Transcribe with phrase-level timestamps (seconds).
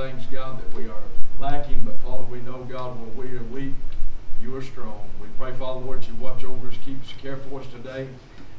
[0.00, 1.02] things, God, that we are
[1.38, 3.74] lacking, but Father, we know, God, when we are weak,
[4.40, 5.04] you are strong.
[5.20, 8.08] We pray, Father, Lord, you watch over us, keep us, care for us today.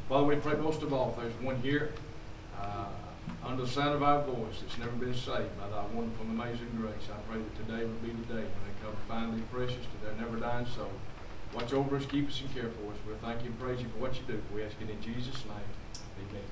[0.08, 1.94] Father, we pray most of all, if there's one here
[2.62, 2.89] uh,
[3.44, 6.69] under the sound of our voice that's never been saved by thy wonderful and amazing
[6.78, 9.44] grace, I pray that today would be the day when they come to find thee
[9.52, 10.94] precious to their never dying soul.
[11.56, 13.00] Watch over us, keep us, and care for us.
[13.08, 14.39] We thank you and praise you for what you do.
[14.53, 15.72] We ask it in Jesus' name.
[16.30, 16.45] Amen.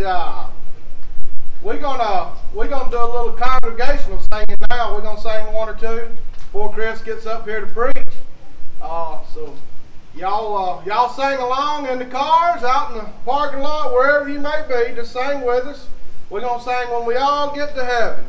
[0.00, 0.50] Job.
[1.62, 4.94] We're gonna we're gonna do a little congregational singing now.
[4.94, 8.14] We're gonna sing one or two before Chris gets up here to preach.
[8.80, 9.54] Uh, so
[10.14, 14.40] y'all uh, y'all sing along in the cars, out in the parking lot, wherever you
[14.40, 14.94] may be.
[14.94, 15.88] Just sing with us.
[16.30, 18.24] We're gonna sing when we all get to heaven.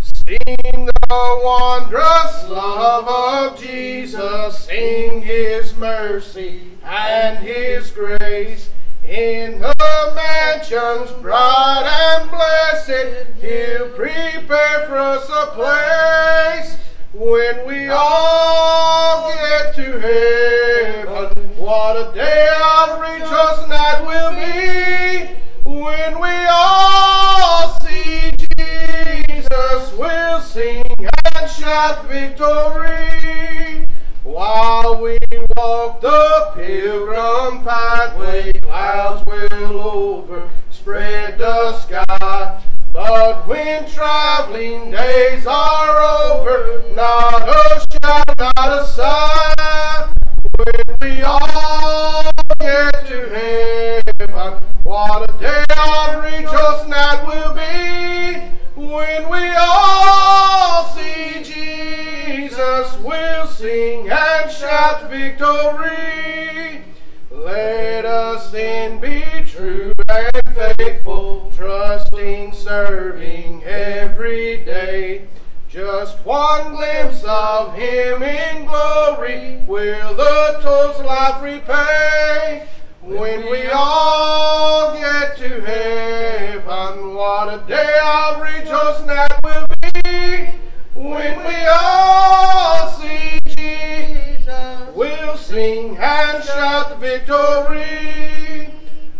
[0.00, 8.70] Sing the wondrous love of Jesus, sing his mercy and his grace.
[9.08, 16.78] In the mansions bright and blessed, he'll prepare for us a place.
[17.12, 22.48] When we all get to heaven, what a day
[22.80, 25.36] of rejoicing that will be.
[25.64, 33.84] When we all see Jesus, we'll sing and shout victory.
[34.24, 35.18] While we
[35.54, 42.62] walk the pilgrim pathway, clouds will overspread the sky.
[42.94, 46.00] But when traveling days are
[46.32, 50.12] over, not a shout, not a sigh.
[50.56, 52.30] When we all
[52.60, 58.63] get to heaven, what a day of rejoicing that will be.
[58.76, 66.82] When we all see Jesus, we'll sing and shout victory.
[67.30, 75.28] Let us then be true and faithful, trusting, serving every day.
[75.68, 82.66] Just one glimpse of Him in glory will the toil's life repay.
[83.06, 90.48] When we all get to heaven, what a day of rejoicing that will be.
[90.94, 98.72] When we all see Jesus, we'll sing and shout the victory.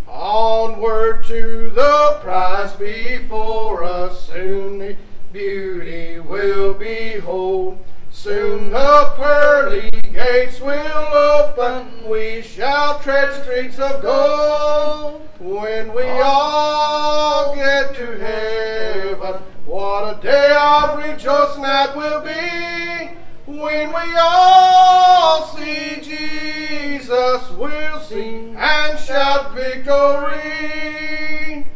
[0.08, 4.96] Onward to the prize before us, soon the
[5.30, 7.84] beauty will behold.
[8.24, 15.28] Soon the pearly gates will open, we shall tread streets of gold.
[15.38, 23.10] When we all get to heaven, what a day of rejoicing that will be.
[23.44, 31.66] When we all see Jesus, we'll sing and shout victory.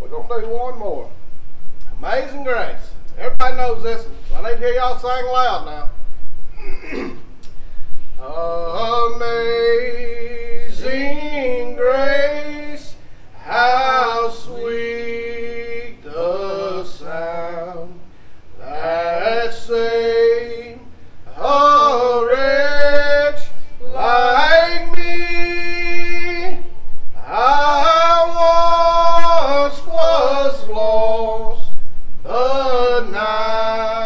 [0.00, 1.10] We're going to do one more.
[1.98, 2.92] Amazing Grace.
[3.18, 4.06] Everybody knows this.
[4.34, 5.90] I need to hear y'all sing loud now.
[10.68, 12.94] Amazing Grace,
[13.34, 17.98] how sweet the sound
[18.58, 20.80] that saved
[21.36, 23.48] a wretch
[23.80, 26.58] like me.
[27.26, 28.24] I
[29.66, 31.57] once was lost,
[32.28, 33.97] but now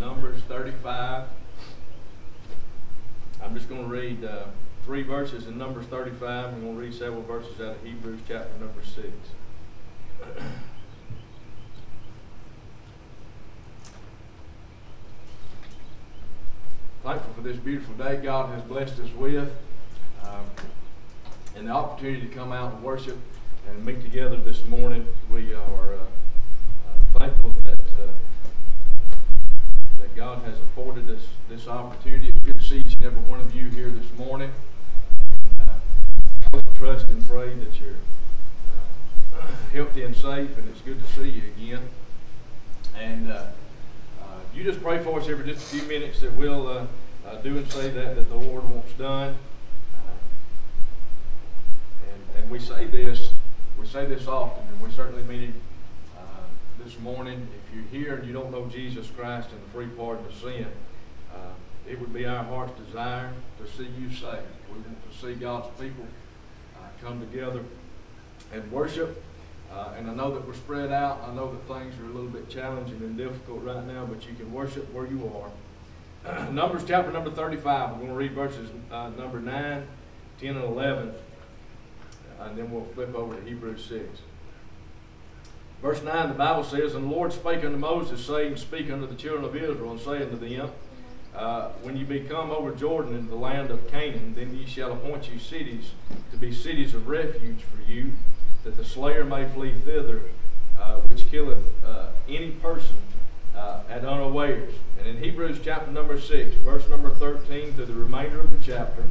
[0.00, 1.24] Numbers 35.
[3.42, 4.44] I'm just going to read uh,
[4.84, 6.54] three verses in Numbers 35.
[6.54, 9.06] I'm going to read several verses out of Hebrews chapter number 6.
[17.02, 19.50] thankful for this beautiful day God has blessed us with,
[20.24, 20.44] um,
[21.56, 23.16] and the opportunity to come out and worship
[23.66, 25.06] and meet together this morning.
[25.30, 27.54] We are uh, uh, thankful
[29.98, 32.28] that God has afforded us this opportunity.
[32.28, 34.52] It's good to see each and every one of you here this morning.
[35.66, 35.74] Uh,
[36.74, 37.96] trust, and pray that you're
[39.36, 41.88] uh, healthy and safe, and it's good to see you again.
[42.96, 43.46] And uh,
[44.20, 44.24] uh,
[44.54, 46.86] you just pray for us here for just a few minutes that we'll uh,
[47.26, 49.36] uh, do and say that that the Lord wants done.
[52.08, 53.30] And, and we say this,
[53.78, 55.54] we say this often, and we certainly mean it
[56.88, 57.46] this morning.
[57.66, 60.66] If you're here and you don't know Jesus Christ and the free pardon of sin,
[61.34, 61.50] uh,
[61.86, 64.46] it would be our heart's desire to see you saved.
[64.72, 66.06] We want to see God's people
[66.76, 67.62] uh, come together
[68.54, 69.22] and worship.
[69.70, 71.22] Uh, and I know that we're spread out.
[71.28, 74.34] I know that things are a little bit challenging and difficult right now, but you
[74.34, 75.30] can worship where you
[76.24, 76.50] are.
[76.52, 77.90] Numbers chapter number 35.
[77.90, 79.86] We're going to read verses uh, number 9,
[80.40, 81.12] 10, and 11.
[82.40, 84.20] And then we'll flip over to Hebrews 6.
[85.82, 89.14] Verse 9, the Bible says, And the Lord spake unto Moses, saying, Speak unto the
[89.14, 90.70] children of Israel, and say unto them,
[91.36, 94.92] uh, When ye be come over Jordan into the land of Canaan, then ye shall
[94.92, 95.92] appoint you cities
[96.32, 98.14] to be cities of refuge for you,
[98.64, 100.22] that the slayer may flee thither,
[100.80, 102.96] uh, which killeth uh, any person
[103.56, 104.74] uh, at unawares.
[104.98, 109.04] And in Hebrews chapter number 6, verse number 13 to the remainder of the chapter,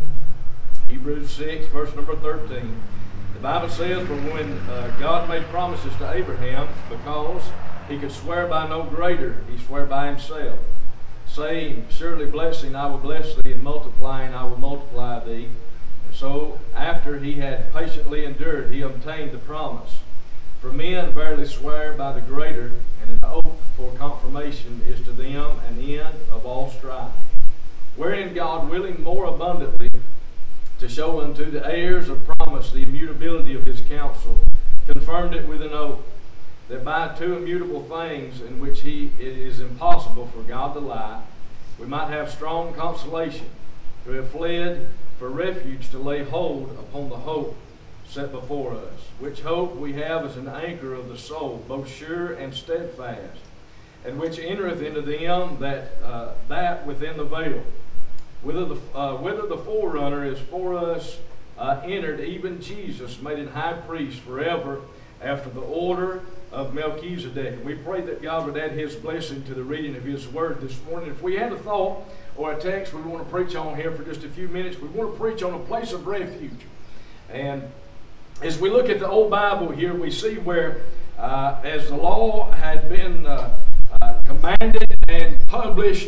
[0.89, 2.75] Hebrews 6, verse number 13,
[3.33, 7.43] the Bible says, For when uh, God made promises to Abraham, because
[7.87, 10.59] he could swear by no greater, he swore by himself,
[11.27, 15.49] saying, Surely blessing I will bless thee, and multiplying I will multiply thee.
[16.05, 19.99] And so, after he had patiently endured, he obtained the promise.
[20.61, 25.59] For men verily swear by the greater, and an oath for confirmation is to them
[25.67, 27.11] an end of all strife.
[27.95, 29.89] Wherein God, willing more abundantly
[30.87, 34.39] to show unto the heirs of promise the immutability of his counsel,
[34.87, 35.99] confirmed it with an oath,
[36.69, 41.21] that by two immutable things in which he it is impossible for God to lie,
[41.77, 43.47] we might have strong consolation,
[44.05, 44.87] who have fled
[45.19, 47.57] for refuge to lay hold upon the hope
[48.07, 52.31] set before us, which hope we have as an anchor of the soul, both sure
[52.31, 53.41] and steadfast,
[54.05, 57.63] and which entereth into them that uh, that within the veil
[58.47, 61.17] whither the, uh, whither the forerunner is for us
[61.57, 64.79] uh, entered, even Jesus, made it high priest forever
[65.21, 66.21] after the order
[66.53, 67.65] of Melchizedek.
[67.65, 70.81] We pray that God would add his blessing to the reading of his word this
[70.85, 71.09] morning.
[71.09, 74.05] If we had a thought or a text we want to preach on here for
[74.05, 76.61] just a few minutes, we want to preach on a place of refuge.
[77.29, 77.63] And
[78.41, 80.83] as we look at the old Bible here, we see where,
[81.19, 83.57] uh, as the law had been uh,
[84.01, 86.07] uh, commanded and published,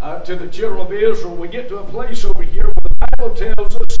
[0.00, 3.06] uh, to the children of Israel, we get to a place over here where the
[3.16, 3.98] Bible tells us,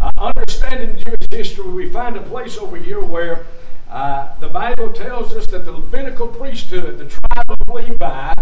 [0.00, 3.46] uh, understanding Jewish history, we find a place over here where
[3.90, 8.32] uh, the Bible tells us that the Levitical priesthood, the tribe of Levi,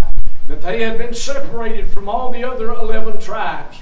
[0.49, 3.79] that they had been separated from all the other 11 tribes.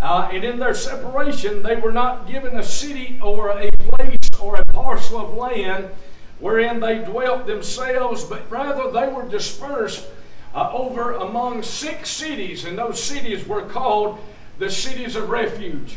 [0.00, 4.56] Uh, and in their separation, they were not given a city or a place or
[4.56, 5.88] a parcel of land
[6.38, 10.06] wherein they dwelt themselves, but rather they were dispersed
[10.54, 14.18] uh, over among six cities, and those cities were called
[14.58, 15.96] the cities of refuge.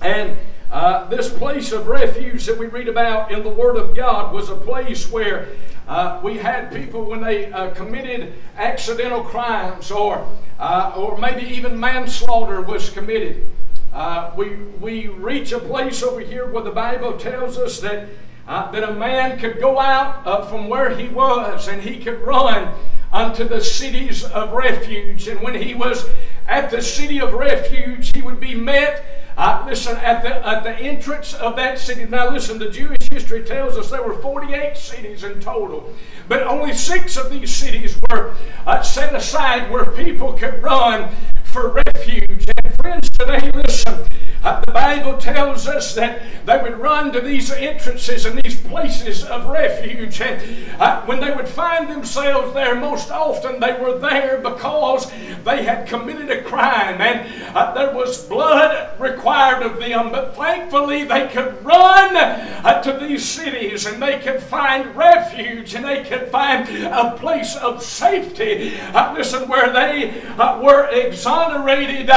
[0.00, 0.36] And
[0.70, 4.50] uh, this place of refuge that we read about in the Word of God was
[4.50, 5.48] a place where
[5.86, 10.26] uh, we had people when they uh, committed accidental crimes or,
[10.58, 13.46] uh, or maybe even manslaughter was committed.
[13.94, 18.08] Uh, we, we reach a place over here where the Bible tells us that,
[18.46, 22.74] uh, that a man could go out from where he was and he could run
[23.12, 25.28] unto the cities of refuge.
[25.28, 26.06] And when he was
[26.46, 29.04] at the city of refuge, he would be met.
[29.36, 32.04] Uh, listen, at the, at the entrance of that city.
[32.04, 35.94] Now, listen, the Jewish history tells us there were 48 cities in total,
[36.26, 38.34] but only six of these cities were
[38.66, 42.46] uh, set aside where people could run for refuge.
[42.64, 44.06] And friends, today, listen,
[44.42, 49.46] the Bible tells us that they would run to these entrances and these places of
[49.46, 50.20] refuge.
[50.20, 50.40] And
[50.80, 55.10] uh, when they would find themselves there, most often they were there because
[55.44, 60.12] they had committed a crime and uh, there was blood required of them.
[60.12, 65.84] But thankfully, they could run uh, to these cities and they could find refuge and
[65.84, 68.78] they could find a place of safety.
[69.14, 70.22] Listen, where they
[70.62, 72.08] were exonerated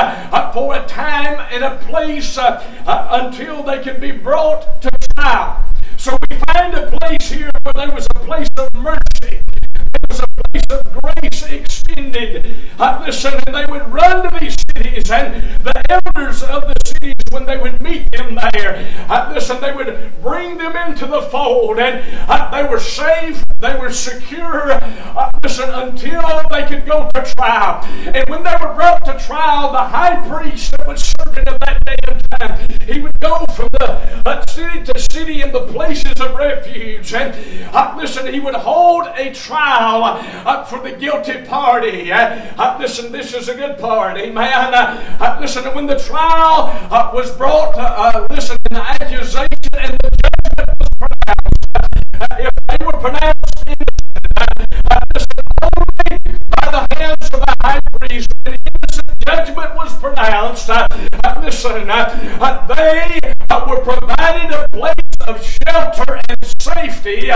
[0.53, 4.89] for a time and a place place uh, uh, until they can be brought to
[5.15, 5.63] trial.
[5.97, 9.41] So we find a place here where there was a place of mercy.
[9.73, 12.55] There was a place of grace extended.
[12.79, 17.13] Uh, listen, and they would run to these cities, and the elders of the cities,
[17.31, 21.79] when they would meet them there, uh, listen, they would bring them into the fold,
[21.79, 27.23] and uh, they were safe, they were secure, uh, listen, until they could go to
[27.35, 27.83] trial.
[27.85, 31.83] And when they were brought to trial, the high priest that was serving of that
[31.85, 36.19] day and time, he would go from the uh, city to city in the places
[36.19, 37.35] of refuge, and
[37.73, 42.11] uh, listen, he would hold a trial uh, for the guilty party.
[42.11, 44.73] Uh, listen, this is a good part, amen.
[44.73, 49.47] Uh, listen, when the trial uh, was brought, uh, listen, the accusation
[49.77, 51.65] and the judgment was pronounced,
[52.39, 53.91] if they were pronounced innocent,
[58.01, 60.87] priest, when innocent judgment was pronounced, uh,
[61.23, 64.93] uh, listen, uh, uh, they uh, were provided a place
[65.27, 67.29] of shelter and safety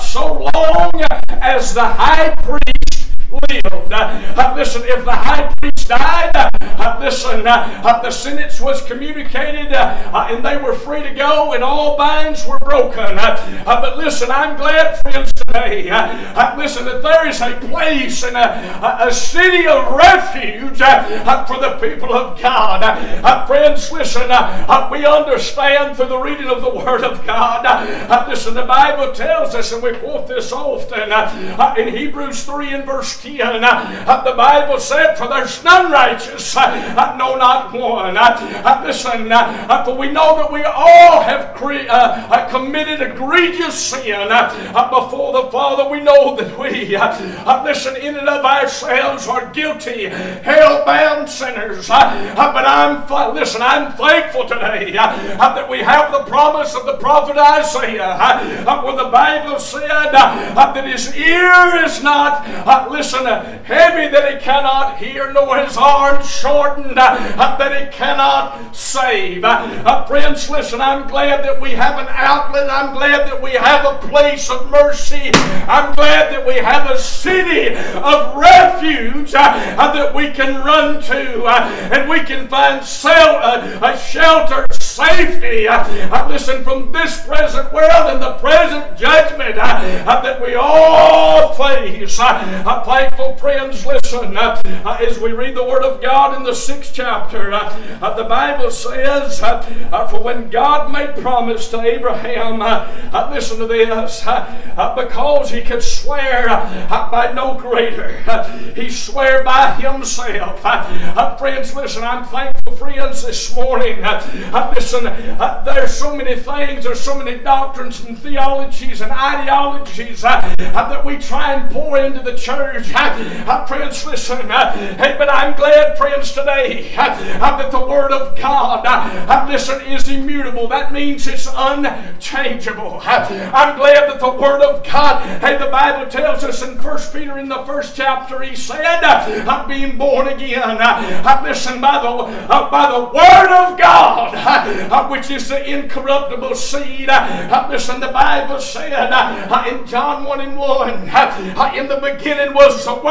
[0.00, 0.92] so long
[1.28, 3.92] as the high priest lived.
[3.92, 10.28] Uh, listen, if the high priest died, uh, listen, uh, the sentence was communicated uh,
[10.30, 13.18] and they were free to go and all binds were broken.
[13.18, 18.36] Uh, but listen, I'm glad, friends, today, uh, listen, that there is a place and
[18.36, 22.82] a, a city of refuge uh, for the people of God.
[22.82, 27.64] Uh, friends, listen, uh, we understand through the reading of the Word of God.
[27.66, 32.74] Uh, listen, the Bible tells us, and we quote this often uh, in Hebrews 3
[32.74, 38.16] and verse 10, uh, the Bible said, For there's none righteous, uh, no, not one.
[38.16, 44.28] Uh, listen, uh, for we know that we all have cre- uh, committed egregious sin
[44.30, 45.88] uh, before the Father.
[45.88, 51.88] We know that we, uh, listen, in and of ourselves are guilty, hell bound sinners.
[51.90, 56.96] Uh, but I'm, listen, I'm thankful today uh, that we have the promise of the
[56.98, 63.26] prophet Isaiah, uh, where the Bible said uh, that his ear is not, uh, listen,
[63.26, 69.42] uh, heavy that he cannot hear, nor his arm shortened uh, that he cannot save.
[69.44, 72.68] Uh, friends, listen, I'm glad that we have an outlet.
[72.70, 75.30] I'm glad that we have a place of mercy.
[75.66, 81.00] I'm glad that we have a city of refuge uh, uh, that we can run
[81.02, 84.66] to uh, and we can find uh, a shelter,
[84.98, 85.68] safety.
[85.68, 89.62] Uh, uh, listen, from this present world and the present judgment uh,
[90.06, 92.18] uh, that we all face.
[92.18, 92.24] Uh,
[92.66, 96.54] uh, thankful friends, listen, uh, uh, as we read the Word of God in the
[96.54, 97.58] sixth chapter, uh,
[98.02, 103.30] uh, the Bible says, uh, uh, For when God made promise to Abraham, uh, uh,
[103.32, 108.90] listen to this, uh, uh, because he could swear uh, by no greater, uh, he
[108.90, 110.64] swore by himself.
[110.64, 110.84] Uh,
[111.16, 114.02] uh, friends, listen, I'm thankful, friends, this morning.
[114.02, 114.20] Uh,
[114.52, 120.24] uh, listen, uh, there's so many things, there's so many doctrines and theologies and ideologies
[120.24, 122.90] uh, uh, that we try and pour into the church.
[122.94, 123.10] Uh,
[123.46, 128.12] uh, friends, listen, uh, hey, but I'm glad, friends, today uh, uh, that the Word
[128.12, 130.68] of God, uh, uh, listen, is immutable.
[130.68, 133.00] That means it's unchangeable.
[133.04, 137.12] Uh, I'm glad that the Word of God, hey, the Bible tells us in First
[137.12, 140.62] Peter in the first chapter, he said, uh, I'm being born again.
[140.62, 144.77] Uh, uh, listen, by the, uh, by the Word of God, uh, uh,
[145.08, 147.08] which is the incorruptible seed.
[147.08, 152.54] Uh, listen, the Bible said uh, in John 1 and 1, uh, in the beginning
[152.54, 153.04] was the Word,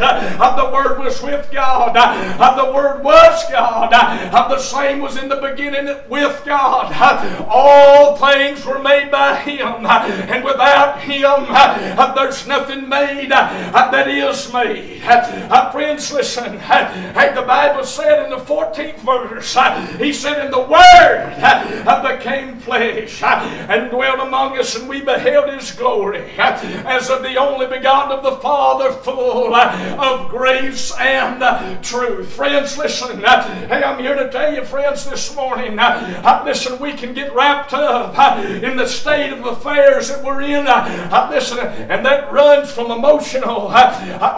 [0.00, 5.16] uh, the Word was with God, uh, the Word was God, uh, the same was
[5.16, 6.92] in the beginning with God.
[6.94, 13.32] Uh, all things were made by Him, uh, and without Him uh, there's nothing made
[13.32, 15.02] uh, that is made.
[15.04, 20.50] Uh, friends, listen, uh, the Bible said in the 14th verse, uh, He said, In
[20.50, 26.38] the Word uh, became flesh uh, and dwelt among us, and we beheld His glory
[26.38, 31.80] uh, as of the only begotten of the Father, full uh, of grace and uh,
[31.82, 32.32] truth.
[32.32, 35.76] Friends, listen, uh, hey, I'm here to tell you, friends, this morning,
[36.44, 40.64] listen, we can get wrapped up in the state of affairs that we're in.
[41.30, 43.72] Listen, and that runs from emotional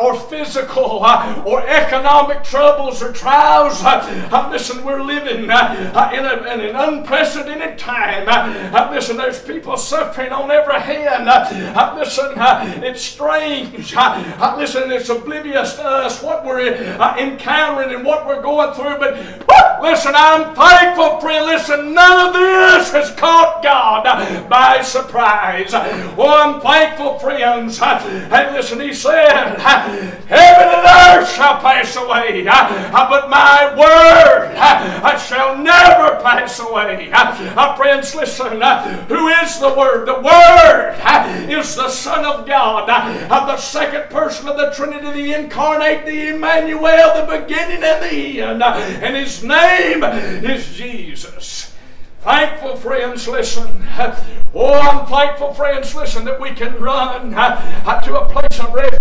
[0.00, 1.04] or physical
[1.44, 3.82] or economic troubles or trials.
[4.50, 8.26] Listen, we're living in, a, in an unprecedented time.
[8.28, 11.28] Uh, listen, there's people suffering on every hand.
[11.28, 13.94] Uh, listen, uh, it's strange.
[13.94, 16.74] Uh, uh, listen, it's oblivious to us what we're
[17.18, 18.98] encountering and what we're going through.
[18.98, 21.46] But listen, I'm thankful, friend.
[21.46, 25.70] Listen, none of this has caught God by surprise.
[25.74, 27.78] Oh, I'm thankful, friends.
[27.78, 34.54] Hey, listen, he said, Heaven and earth shall pass away, but my word
[35.26, 37.10] shall never pass away.
[37.12, 38.60] Uh, friends, listen.
[39.08, 40.06] Who is the Word?
[40.06, 45.10] The Word uh, is the Son of God, uh, the second person of the Trinity,
[45.10, 48.62] the incarnate, the Emmanuel, the beginning and the end.
[48.62, 51.74] Uh, and His name is Jesus.
[52.20, 53.84] Thankful, friends, listen.
[54.54, 58.95] Oh, I'm thankful, friends, listen, that we can run uh, to a place of refuge.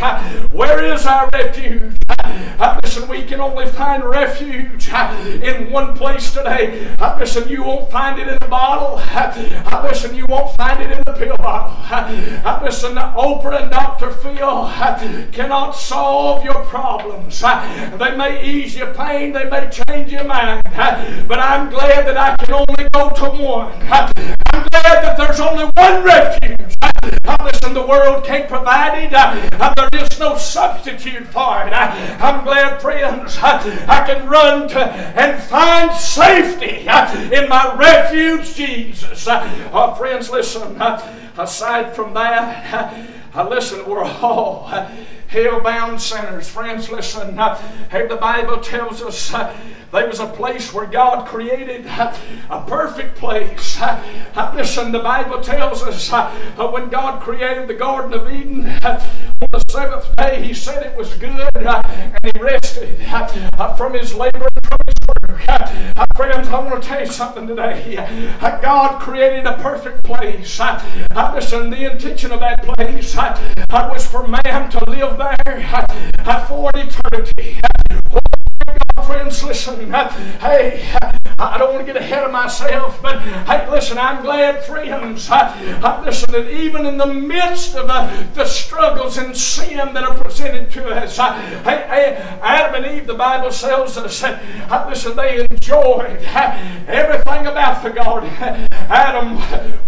[0.00, 1.96] Uh, where is our refuge?
[2.82, 6.94] Listen, we can only find refuge in one place today.
[7.18, 8.96] Listen, you won't find it in a bottle.
[9.82, 12.64] Listen, you won't find it in the pill bottle.
[12.64, 14.10] Listen, Oprah and Dr.
[14.10, 17.40] Phil cannot solve your problems.
[17.40, 20.62] They may ease your pain, they may change your mind.
[20.64, 24.41] But I'm glad that I can only go to one.
[24.74, 26.76] Uh, that there's only one refuge.
[26.82, 29.12] Uh, listen, the world can't provide it.
[29.12, 31.72] Uh, there is no substitute for it.
[31.72, 37.74] Uh, I'm glad, friends, uh, I can run to and find safety uh, in my
[37.76, 39.26] refuge, Jesus.
[39.28, 39.40] Uh,
[39.72, 41.00] uh, friends, listen, uh,
[41.36, 42.94] aside from that,
[43.34, 44.90] uh, listen, we're all uh,
[45.32, 46.46] hell-bound sinners.
[46.46, 47.58] Friends, listen, uh,
[47.90, 49.56] the Bible tells us uh,
[49.90, 52.14] there was a place where God created uh,
[52.50, 53.80] a perfect place.
[53.80, 54.02] Uh,
[54.34, 56.30] uh, listen, the Bible tells us uh,
[56.70, 59.00] when God created the Garden of Eden, on
[59.52, 62.98] the seventh day, He said it was good, and He rested
[63.78, 64.81] from His labor and from
[66.16, 67.96] Friends, I want to tell you something today.
[68.40, 70.60] God created a perfect place.
[71.34, 75.60] Listen, the intention of that place was for man to live there
[76.46, 77.60] for eternity.
[79.06, 79.90] Friends, listen.
[79.90, 80.94] Hey,
[81.38, 85.28] I don't want to get ahead of myself, but hey, listen, I'm glad, friends.
[85.30, 90.04] uh, uh, Listen, that even in the midst of uh, the struggles and sin that
[90.04, 91.32] are presented to us, uh,
[91.64, 97.82] hey, Adam and Eve, the Bible tells us, uh, listen, they enjoyed uh, everything about
[97.82, 98.30] the garden.
[98.72, 99.36] Adam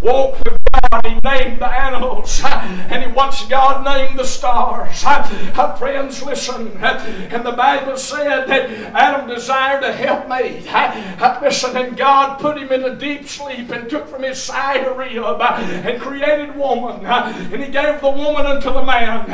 [0.02, 0.63] walked with
[0.94, 5.02] God, he named the animals, and he watched God name the stars.
[5.78, 10.64] Friends, listen, and the Bible said that Adam desired a helpmate.
[11.42, 14.92] Listen, and God put him in a deep sleep and took from his side a
[14.92, 19.26] rib and created woman, and he gave the woman unto the man.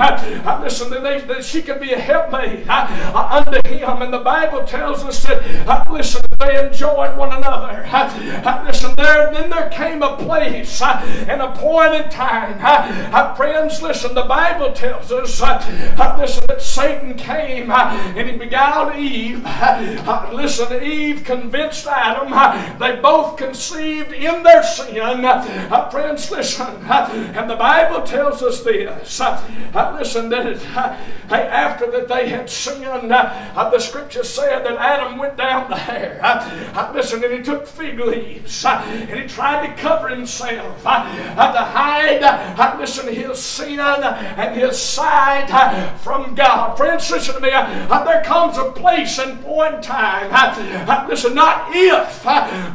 [0.63, 5.23] Listen, that, she could be a helpmate uh, unto him, and the Bible tells us
[5.25, 7.87] that, listen, they enjoyed one another.
[8.67, 12.59] Listen, there, then there came a place uh, and a point in time.
[12.61, 15.61] Uh, uh, Friends, listen, the Bible tells us, uh,
[15.99, 19.45] uh, listen, that Satan came uh, and he beguiled Eve.
[20.33, 22.31] Listen, Eve convinced Adam.
[22.79, 25.23] They both conceived in their sin.
[25.91, 29.21] Friends, listen, and the Bible tells us this.
[29.21, 30.63] Listen, that it,
[31.31, 36.21] after that they had sinned, the scripture said that Adam went down there.
[36.23, 36.30] Uh,
[36.95, 41.05] Listen, and he took fig leaves uh, and he tried to cover himself uh,
[41.53, 46.77] to hide, uh, listen, his sin and his uh, from God.
[46.77, 47.51] Friends, listen to me.
[47.51, 51.09] There comes a place and point in time.
[51.09, 52.25] Listen, not if,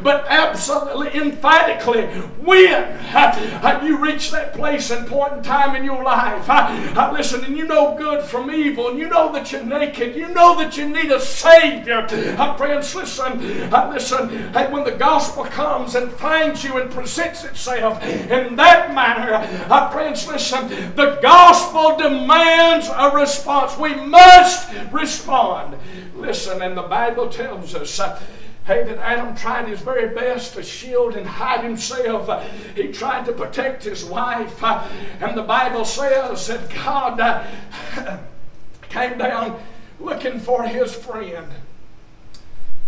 [0.02, 2.06] but absolutely emphatically
[2.46, 6.48] when you reach that place and point in time in your life.
[7.12, 10.56] Listen, and you know good from evil, and you know that you're naked, you know
[10.58, 12.06] that you need a Savior.
[12.56, 13.38] Friends, listen,
[13.72, 18.94] uh, listen, hey, when the gospel comes and finds you and presents itself in that
[18.94, 19.34] manner,
[19.70, 23.76] uh, friends, listen, the gospel demands a response.
[23.78, 25.76] We must respond.
[26.14, 28.00] Listen, and the Bible tells us.
[28.00, 28.20] Uh,
[28.66, 32.28] Hey, that Adam tried his very best to shield and hide himself.
[32.74, 34.60] He tried to protect his wife.
[34.60, 34.88] Uh,
[35.20, 37.44] and the Bible says that God uh,
[38.88, 39.62] came down
[40.00, 41.46] looking for his friend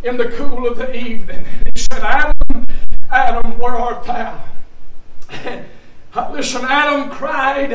[0.02, 1.44] in the cool of the evening.
[1.74, 2.66] He said, Adam,
[3.10, 4.42] Adam, where art thou?
[6.32, 7.72] Listen, Adam cried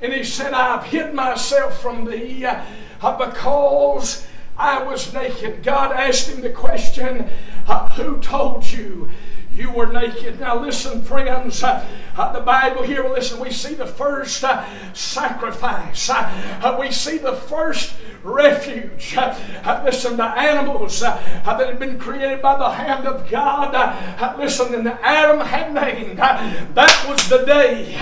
[0.00, 5.62] and he said, I've hid myself from thee uh, because I was naked.
[5.62, 7.28] God asked him the question,
[7.66, 9.10] uh, Who told you?
[9.54, 10.40] You were naked.
[10.40, 11.62] Now, listen, friends.
[11.62, 16.10] Uh, uh, the Bible here, listen, we see the first uh, sacrifice.
[16.10, 17.94] Uh, we see the first
[18.24, 19.14] refuge.
[19.16, 23.28] Uh, uh, listen, the animals uh, uh, that had been created by the hand of
[23.30, 23.74] God.
[23.74, 26.18] Uh, uh, listen, and Adam had named.
[26.18, 27.92] That was the day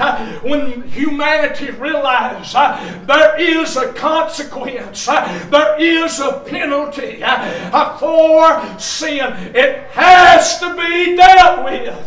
[0.42, 2.54] when humanity realized
[3.06, 7.22] there is a consequence, there is a penalty
[7.98, 9.32] for sin.
[9.54, 12.06] It has to be dealt with.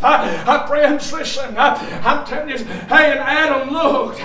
[0.67, 4.21] Friends, listen, I'm telling you, hey, and Adam looked.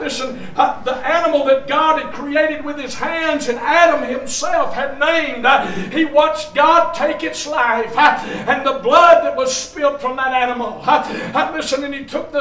[0.00, 4.98] Listen, the animal that God had created with his hand hands, and Adam himself had
[4.98, 5.44] named.
[5.44, 10.16] Uh, he watched God take its life, uh, and the blood that was spilled from
[10.16, 10.82] that animal.
[10.84, 11.02] Uh,
[11.34, 12.40] uh listen, and he took the,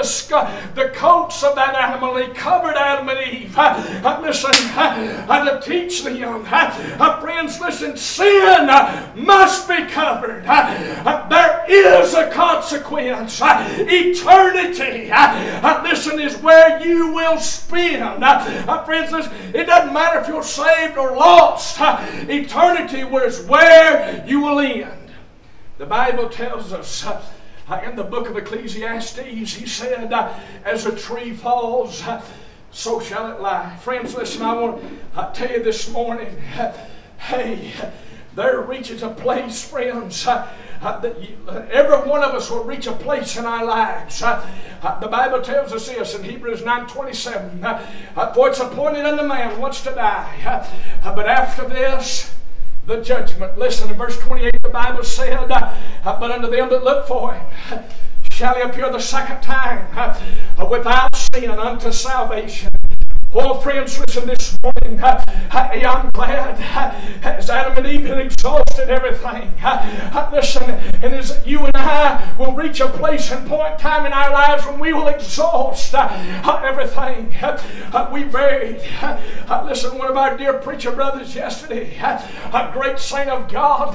[0.75, 3.57] the coats of that animal he covered Adam and Eve.
[3.57, 6.45] Uh, uh, listen, to teach them.
[6.45, 8.67] Friends, listen, sin
[9.15, 10.43] must be covered.
[10.45, 13.41] There is a consequence.
[13.41, 15.11] Eternity,
[15.83, 18.23] listen, is where you will spend.
[18.85, 21.77] Friends, listen, it doesn't matter if you're saved or lost.
[22.29, 25.11] Eternity is where you will end.
[25.77, 27.05] The Bible tells us
[27.77, 30.33] in the book of Ecclesiastes, he said, uh,
[30.65, 32.21] As a tree falls, uh,
[32.71, 33.75] so shall it lie.
[33.77, 36.35] Friends, listen, I want to tell you this morning,
[37.19, 37.71] hey,
[38.35, 40.47] there reaches a place, friends, uh,
[40.81, 41.11] Uh,
[41.47, 44.21] uh, every one of us will reach a place in our lives.
[44.23, 49.81] Uh, the Bible tells us this in Hebrews 9.27, For it's appointed unto man once
[49.81, 50.65] to die,
[51.03, 52.33] but after this,
[52.85, 53.57] the judgment.
[53.57, 57.45] Listen, in verse 28, the Bible said, But unto them that look for him
[58.31, 59.85] shall he appear the second time
[60.69, 62.68] without sin unto salvation.
[63.41, 65.01] Oh, friends, listen this morning.
[65.01, 66.59] I'm glad
[67.23, 69.53] as Adam and Eve had exhausted everything.
[70.33, 70.69] Listen,
[71.01, 74.65] and as you and I will reach a place and point time in our lives
[74.65, 77.33] when we will exhaust everything
[78.11, 78.81] we buried.
[79.63, 83.93] Listen, one of our dear preacher brothers yesterday, a great saint of God,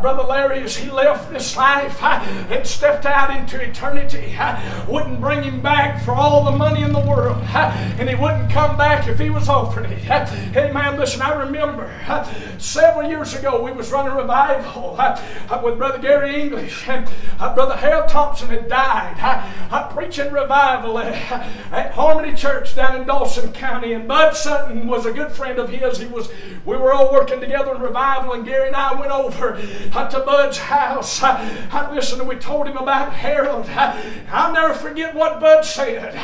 [0.00, 4.38] Brother Larry, as he left this life and stepped out into eternity,
[4.88, 8.76] wouldn't bring him back for all the money in the world, and he wouldn't come
[8.76, 10.02] back if he was offered it.
[10.52, 11.90] Hey man, listen, I remember
[12.58, 17.54] several years ago we was running a revival uh, with Brother Gary English and uh,
[17.54, 19.16] Brother Harold Thompson had died.
[19.70, 25.06] I'm uh, preaching revival at Harmony Church down in Dawson County, and Bud Sutton was
[25.06, 25.98] a good friend of his.
[25.98, 26.30] He was
[26.66, 30.58] we were all working together in revival, and Gary and I went over to Bud's
[30.58, 31.22] house.
[31.22, 33.66] I listened and we told him about Harold.
[33.68, 36.14] I'll never forget what Bud said.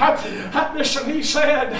[0.76, 1.72] Listen, he said,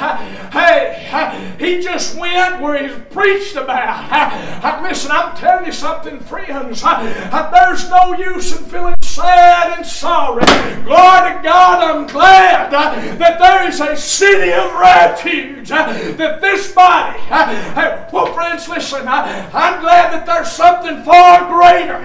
[0.53, 4.83] Hey, he just went where he's preached about.
[4.83, 6.83] Listen, I'm telling you something, friends.
[6.83, 10.45] There's no use in feeling sad and sorry.
[10.85, 15.71] Glory to God, I'm glad that there is a city of refuge.
[15.71, 17.45] Uh, that this body, uh,
[17.77, 21.99] uh, well, friends, listen, I'm glad that there's something far greater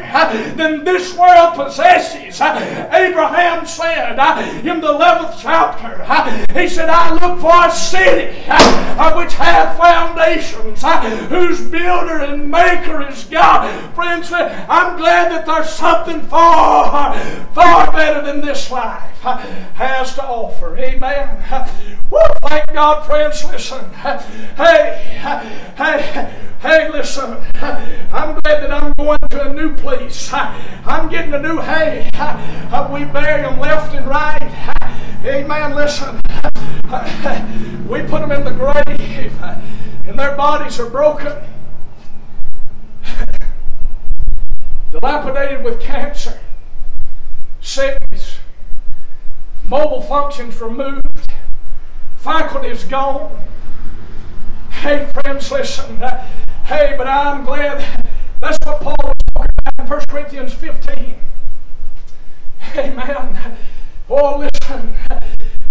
[0.55, 2.41] than this world possesses.
[2.41, 4.19] Abraham said
[4.65, 10.83] in the 11th chapter, he said, I look for a city uh, which hath foundations,
[10.83, 13.93] uh, whose builder and maker is God.
[13.95, 17.02] Friends, uh, I'm glad that there's something far,
[17.53, 20.77] far better than this life has to offer.
[20.77, 21.43] Amen.
[22.47, 23.43] Thank God, friends.
[23.45, 23.89] Listen.
[23.93, 25.19] Hey,
[25.75, 27.37] hey, hey, listen.
[27.55, 30.31] I'm glad that I'm going to a new place.
[30.33, 32.09] I'm getting a new hay.
[32.91, 34.75] We bury them left and right.
[35.25, 35.75] Amen.
[35.75, 36.19] Listen.
[37.87, 39.33] We put them in the grave
[40.05, 41.31] and their bodies are broken,
[44.91, 46.39] dilapidated with cancer,
[47.61, 48.37] sickness,
[49.73, 51.33] mobile functions removed,
[52.17, 53.43] faculties gone.
[54.69, 55.99] Hey, friends, listen.
[55.99, 56.27] Uh,
[56.65, 58.05] hey, but I'm glad
[58.39, 61.15] that's what Paul was talking about in 1 Corinthians 15.
[62.77, 63.57] Amen.
[64.09, 64.93] Oh, listen.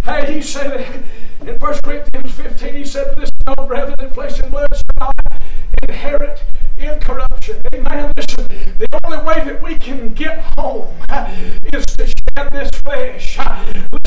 [0.03, 1.05] Hey, he said
[1.41, 5.43] in 1 Corinthians 15, he said, Listen, no, brethren, flesh and blood shall not
[5.88, 6.43] inherit
[6.79, 7.61] incorruption.
[7.75, 8.13] Amen.
[8.17, 8.47] Listen,
[8.79, 11.31] the only way that we can get home uh,
[11.73, 13.39] is to shed this flesh.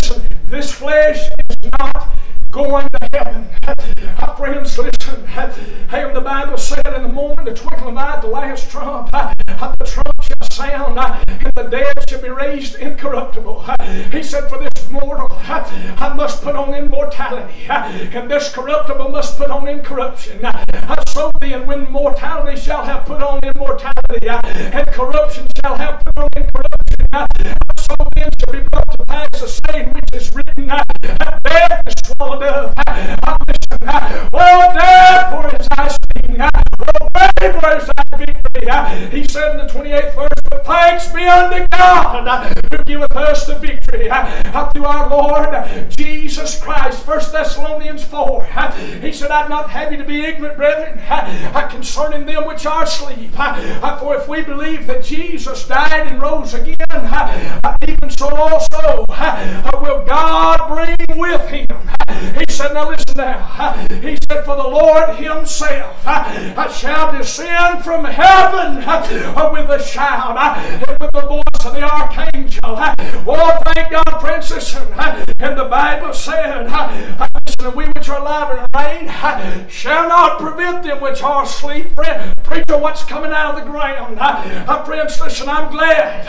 [0.07, 1.17] Listen, this flesh
[1.49, 2.15] is not
[2.51, 3.49] going to heaven.
[4.37, 5.25] Friends, listen.
[5.25, 9.33] Hey, the Bible said in the moment, the twinkling of eye, the last trump, uh,
[9.47, 13.65] uh, the trump shall sound, uh, and the dead shall be raised incorruptible.
[14.11, 19.49] He said, For this mortal, I must put on immortality, and this corruptible must put
[19.49, 20.45] on incorruption.
[21.07, 26.29] So then, when mortality shall have put on immortality, and corruption shall have put on
[26.35, 31.93] incorruption, so then shall be brought to pass the same which is written, death is
[32.05, 32.73] swallowed up.
[33.47, 36.41] Listen, death, where is thy sting?
[36.41, 38.41] Oh, grave, where is thy victory?
[39.11, 43.55] He said in the 28th verse, But thanks be unto God who giveth us the
[43.55, 44.09] victory
[44.73, 47.05] through our Lord Jesus Christ.
[47.07, 48.45] 1 Thessalonians 4.
[49.01, 50.99] He said, I'd not have you to be ignorant, brethren,
[51.69, 53.31] concerning them which are asleep.
[53.99, 56.75] For if we believe that Jesus died and rose again,
[57.87, 59.05] even so also
[59.81, 61.67] will God bring with him.
[62.37, 63.39] He said, Now listen now.
[64.05, 66.03] He said, For the Lord Himself
[66.75, 68.75] shall descend from heaven
[69.53, 70.37] with a shout
[70.99, 72.59] with the voice of the archangel.
[73.27, 74.75] Oh, thank God, princess.
[74.75, 76.67] And the Bible said,
[77.47, 81.93] Listen, we which are alive and remain shall not prevent them which are asleep.
[81.95, 84.17] Friend, preacher, what's coming out of the ground?
[84.19, 86.25] Uh, friends, listen, I'm glad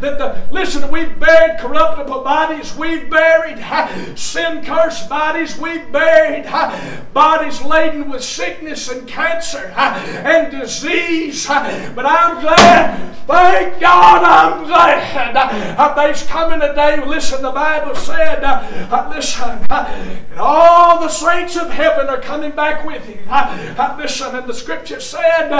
[0.00, 2.74] that the, listen, we've buried corruptible bodies.
[2.76, 5.58] We've buried uh, sin cursed bodies.
[5.58, 9.94] We've buried uh, bodies laden with sickness and cancer uh,
[10.24, 11.46] and disease.
[11.46, 17.04] But I'm glad, thank God, I'm glad uh, there's coming a day.
[17.04, 19.84] Listen, the Bible said, uh, uh listen, uh,
[20.30, 23.24] and all the saints of heaven are coming back with him.
[23.28, 25.50] Uh, listen, and the scripture said,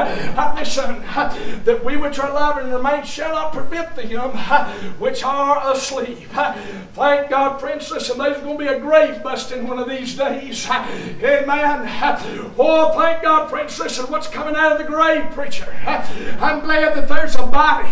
[0.59, 1.03] listen,
[1.64, 4.31] that we which are alive and remain shall not prevent them
[4.98, 6.29] which are asleep.
[6.94, 10.68] Thank God, friends, listen, there's going to be a grave busting one of these days.
[10.68, 11.88] Amen.
[12.59, 15.72] Oh, thank God, friends, listen, what's coming out of the grave, preacher?
[16.40, 17.88] I'm glad that there's a body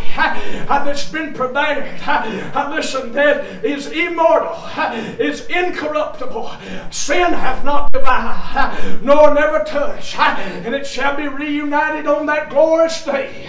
[0.67, 2.01] that's been prepared.
[2.71, 4.57] Listen, that is immortal,
[5.19, 6.51] is incorruptible.
[6.91, 13.05] Sin hath not devoured, nor never touched, and it shall be reunited on that glorious
[13.05, 13.47] day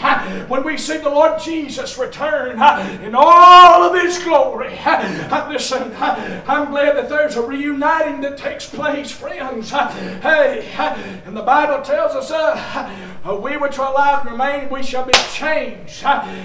[0.48, 2.52] when we see the Lord Jesus return
[3.04, 4.78] in all of His glory.
[5.50, 9.72] Listen, I'm glad that there's a reuniting that takes place, friends.
[9.72, 10.70] Hey,
[11.26, 15.14] and the Bible tells us, uh, we which are alive and remain, we shall be
[15.32, 16.04] changed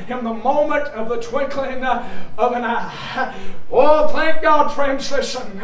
[0.09, 3.34] in the moment of the twinkling uh, of an eye.
[3.70, 5.10] Oh, thank God, friends.
[5.10, 5.58] Listen,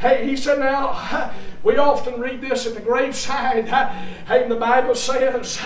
[0.00, 1.32] hey, he said, now.
[1.62, 3.68] We often read this at the graveside.
[3.68, 5.60] Hey, the Bible says,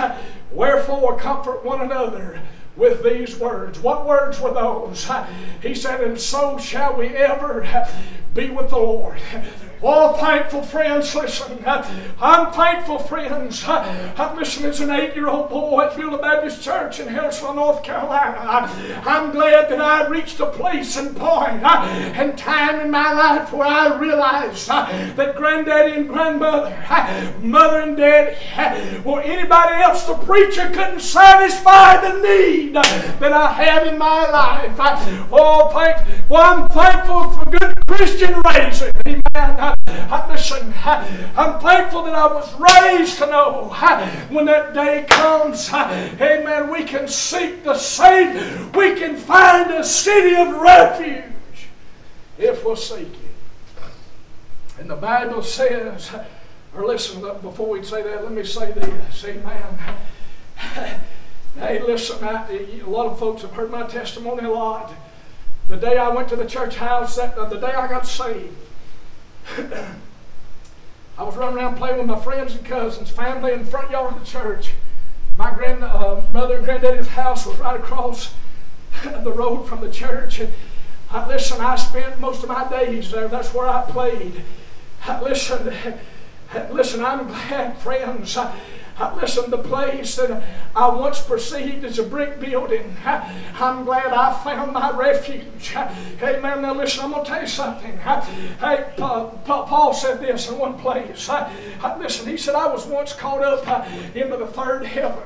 [0.50, 2.40] Wherefore comfort one another
[2.76, 3.78] with these words.
[3.78, 5.08] What words were those?
[5.62, 7.86] He said, And so shall we ever
[8.34, 9.18] be with the Lord.
[9.86, 11.62] Oh, thankful friends, listen.
[11.66, 13.62] I'm thankful, friends.
[13.66, 17.82] I'm listening as an eight year old boy at Beulah Baptist Church in Harrisville, North
[17.82, 18.70] Carolina.
[19.04, 23.66] I'm glad that I reached a place and point and time in my life where
[23.66, 26.74] I realized that granddaddy and grandmother,
[27.42, 33.86] mother and daddy, or anybody else, the preacher couldn't satisfy the need that I have
[33.86, 34.72] in my life.
[35.30, 38.90] Oh, thank, well, I'm thankful for good Christian raising.
[39.06, 39.73] Amen.
[39.86, 43.68] I, listen, I, I'm thankful that I was raised to know
[44.30, 48.70] when that day comes, amen, we can seek the Savior.
[48.74, 51.68] We can find a city of refuge
[52.38, 53.18] if we'll seek it.
[54.78, 56.10] And the Bible says,
[56.74, 59.78] or listen, before we say that, let me say this, amen.
[61.56, 62.50] Hey, listen, I,
[62.84, 64.92] a lot of folks have heard my testimony a lot.
[65.68, 68.56] The day I went to the church house, that, the day I got saved,
[71.16, 74.14] I was running around playing with my friends and cousins, family in the front yard
[74.14, 74.72] of the church.
[75.36, 78.34] My grandmother uh, and granddaddy's house was right across
[79.02, 80.40] the road from the church.
[80.40, 80.52] And
[81.10, 83.28] I, listen, I spent most of my days there.
[83.28, 84.42] That's where I played.
[85.06, 85.72] I, listen,
[86.70, 88.36] listen, I'm glad, friends.
[88.36, 88.56] I,
[89.16, 90.42] listen, the place that
[90.76, 95.68] I once perceived as a brick building, I'm glad I found my refuge.
[95.68, 97.98] Hey, man, Now listen, I'm going to tell you something.
[97.98, 101.28] Hey, Paul said this in one place.
[101.98, 105.22] Listen, he said, I was once caught up uh, into the third heaven.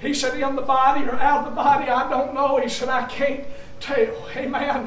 [0.00, 2.58] He said, in the body or out of the body, I don't know.
[2.60, 3.44] He said, I can't
[3.80, 4.28] tell.
[4.36, 4.86] Amen.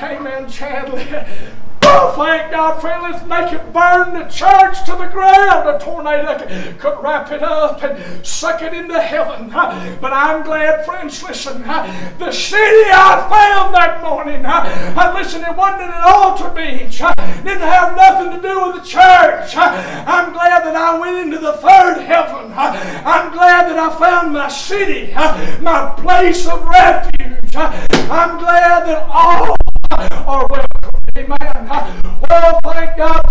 [0.00, 1.26] Amen, Chandler.
[1.94, 3.02] Thank God, friend.
[3.02, 5.68] Let's make it burn the church to the ground.
[5.68, 6.38] A tornado
[6.78, 9.48] could wrap it up and suck it into heaven.
[9.50, 11.62] But I'm glad, friends, listen.
[11.62, 17.00] The city I found that morning, uh, I listened, it wasn't an altar beach.
[17.00, 19.56] It didn't have nothing to do with the church.
[19.56, 22.52] Uh, I'm glad that I went into the third heaven.
[22.56, 25.12] I'm glad that I found my city,
[25.60, 27.56] my place of refuge.
[27.56, 29.56] I'm glad that all
[30.26, 30.73] are welcome.
[31.16, 31.36] Amen.
[32.30, 33.22] Oh, thank God.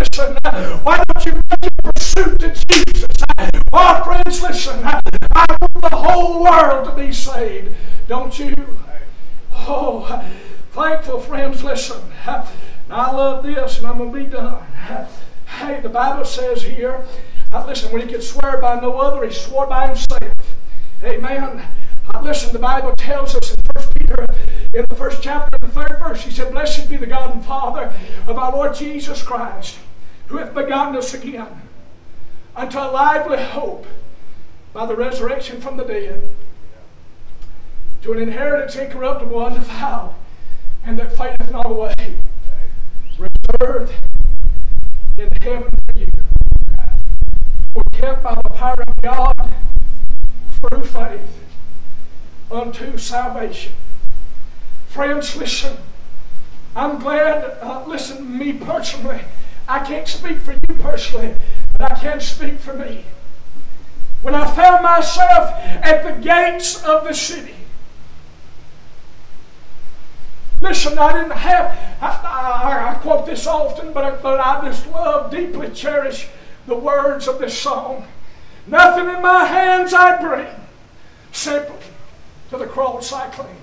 [0.00, 0.36] Listen,
[0.82, 3.24] why don't you make your pursuit to Jesus?
[3.72, 4.84] Oh, friends, listen.
[4.84, 5.00] I
[5.60, 7.74] want the whole world to be saved.
[8.06, 8.54] Don't you?
[9.52, 10.24] Oh,
[10.72, 12.00] thankful friends, listen.
[12.26, 14.62] I love this, and I'm going to be done.
[15.46, 17.04] Hey, the Bible says here,
[17.66, 20.56] listen, when he could swear by no other, he swore by himself.
[21.02, 21.62] Amen.
[22.20, 24.26] Listen, the Bible tells us in 1 Peter,
[24.74, 27.92] in the first chapter, the third verse, he said, Blessed be the God and Father
[28.26, 29.78] of our Lord Jesus Christ,
[30.26, 31.48] who hath begotten us again
[32.54, 33.86] unto a lively hope
[34.72, 36.28] by the resurrection from the dead,
[38.02, 40.14] to an inheritance incorruptible, undefiled,
[40.84, 41.94] and that fadeth not away,
[43.18, 43.92] reserved
[45.18, 46.06] in heaven for you
[47.92, 49.54] kept by the power of God
[50.60, 51.40] through faith
[52.52, 53.72] unto salvation.
[54.88, 55.76] Friends, listen.
[56.74, 59.20] I'm glad, uh, listen, me personally,
[59.68, 61.34] I can't speak for you personally,
[61.72, 63.04] but I can speak for me.
[64.22, 67.54] When I found myself at the gates of the city,
[70.62, 74.86] Listen, I didn't have, I, I, I quote this often, but I, but I just
[74.86, 76.28] love, deeply cherish
[76.68, 78.06] the words of this song.
[78.68, 80.46] Nothing in my hands I bring,
[81.32, 81.91] simply
[82.52, 83.56] to the cross I cling.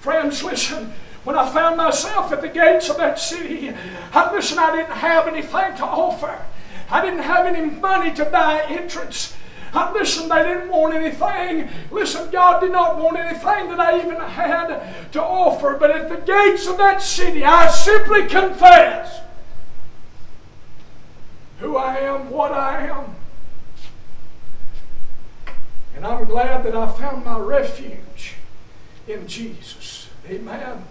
[0.00, 0.92] Friends, listen,
[1.24, 3.74] when I found myself at the gates of that city,
[4.12, 6.40] I, listen, I didn't have anything to offer.
[6.88, 9.36] I didn't have any money to buy entrance.
[9.74, 11.68] I, listen, they didn't want anything.
[11.90, 15.76] Listen, God did not want anything that I even had to offer.
[15.78, 19.20] But at the gates of that city, I simply confess
[21.58, 23.16] who I am, what I am.
[26.00, 28.36] And I'm glad that I found my refuge
[29.06, 30.08] in Jesus.
[30.26, 30.82] Amen.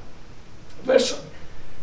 [0.86, 1.18] Listen.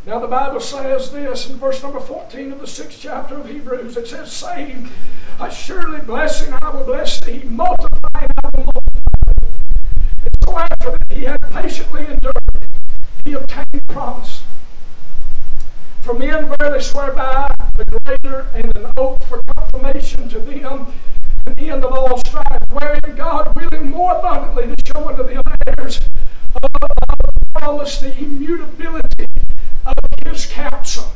[0.07, 3.97] Now the Bible says this in verse number 14 of the sixth chapter of Hebrews.
[3.97, 4.89] It says, saying,
[5.51, 9.49] surely blessing I will bless thee, multiplying I will multiply.
[10.23, 12.33] And so after that he had patiently endured,
[13.25, 14.45] he obtained promise.
[16.03, 20.87] For men verily swear by the greater and an oath for confirmation to them
[21.55, 25.43] the end of all strife, wherein God willing more abundantly to show unto the
[25.79, 26.01] heirs
[26.63, 26.71] of
[27.55, 29.27] promise the immutability
[29.87, 29.95] of
[30.25, 31.13] his counsel.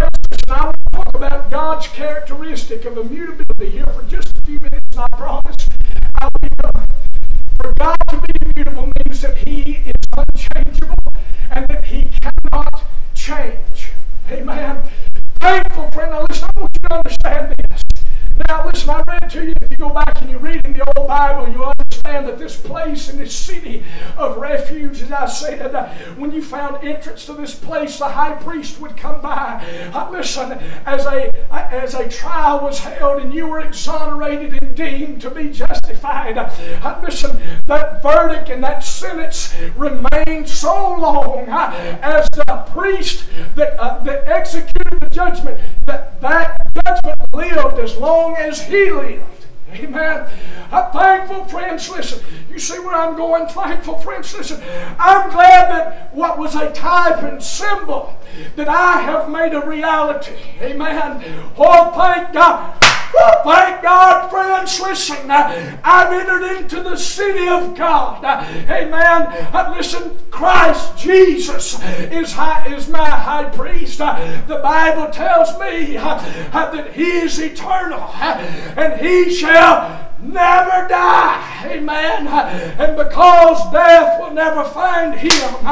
[0.00, 4.86] I want to talk about God's characteristic of immutability here for just a few minutes,
[4.96, 5.68] and I promise
[6.14, 6.86] I'll be done.
[7.60, 11.12] For God to be immutable means that He is unchangeable
[11.50, 12.84] and that He cannot
[13.14, 13.92] change.
[14.30, 14.82] Amen.
[15.40, 17.97] Thankful friend, now listen, I want you to understand this.
[18.46, 20.84] Now listen, I read to you, if you go back and you read in the
[20.96, 23.84] old Bible, you understand that this place and this city
[24.16, 28.34] of refuge, as I said, uh, when you found entrance to this place, the high
[28.34, 29.64] priest would come by.
[29.92, 30.52] Uh, listen,
[30.86, 35.30] as a uh, as a trial was held and you were exonerated and deemed to
[35.30, 42.64] be justified, uh, listen, that verdict and that sentence remained so long uh, as the
[42.72, 43.24] priest
[43.54, 49.37] that uh, that executed the judgment that that judgment lived as long as he lived.
[49.74, 50.30] Amen.
[50.70, 51.88] I'm thankful, friends.
[51.90, 53.46] Listen, you see where I'm going?
[53.48, 54.34] Thankful, friends.
[54.34, 54.60] Listen,
[54.98, 58.16] I'm glad that what was a type and symbol
[58.56, 60.36] that I have made a reality.
[60.60, 61.22] Amen.
[61.56, 62.78] Oh, thank God.
[63.20, 64.78] Oh, thank God, friends.
[64.80, 68.24] Listen, I've entered into the city of God.
[68.24, 69.48] Amen.
[69.52, 74.00] Uh, listen, Christ Jesus is, high, is my high priest.
[74.00, 76.18] Uh, the Bible tells me uh,
[76.52, 79.57] that He is eternal and He shall
[80.20, 81.66] never die.
[81.66, 82.26] Amen.
[82.26, 85.64] And because death will never find him,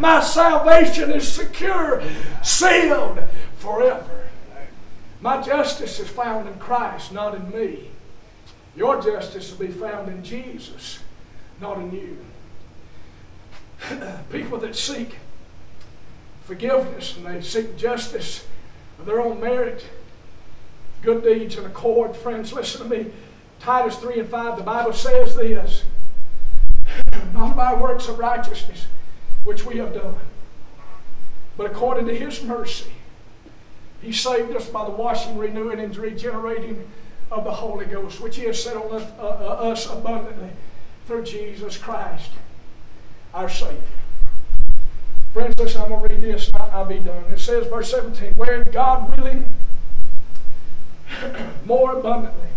[0.00, 2.02] my salvation is secure,
[2.42, 3.22] sealed
[3.56, 4.28] forever.
[5.20, 7.90] My justice is found in Christ, not in me.
[8.74, 10.98] Your justice will be found in Jesus,
[11.60, 12.18] not in you.
[14.32, 15.16] People that seek
[16.44, 18.46] forgiveness and they seek justice
[18.98, 19.84] of their own merit,
[21.02, 23.12] good deeds in accord, friends, listen to me.
[23.62, 25.84] Titus 3 and 5, the Bible says this
[27.32, 28.86] Not by works of righteousness
[29.44, 30.16] which we have done,
[31.56, 32.92] but according to His mercy
[34.02, 36.88] he saved us by the washing, renewing, and regenerating
[37.30, 40.50] of the Holy Ghost, which He has set on us, uh, uh, us abundantly
[41.06, 42.32] through Jesus Christ,
[43.32, 43.80] our Savior.
[45.32, 47.24] Friends, listen, I'm going to read this and I'll be done.
[47.32, 49.54] It says, verse 17, wherein God willing
[51.64, 52.48] more abundantly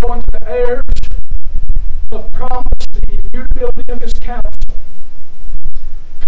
[0.00, 0.82] show the heirs
[2.10, 4.76] of promise the immutability of his counsel,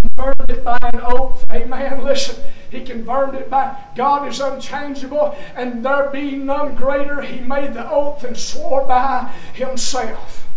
[0.02, 1.44] confirmed it by an oath.
[1.50, 2.04] Amen.
[2.04, 7.74] Listen, he confirmed it by God is unchangeable, and there being none greater, he made
[7.74, 10.48] the oath and swore by himself.